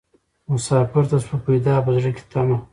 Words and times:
مسافر 0.51 1.03
ته 1.11 1.17
سوه 1.25 1.37
پیدا 1.47 1.73
په 1.85 1.89
زړه 1.97 2.11
کي 2.15 2.23
تمه 2.31 2.57